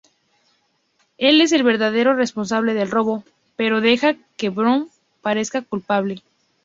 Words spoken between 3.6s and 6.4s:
deja que Brown parezca culpable.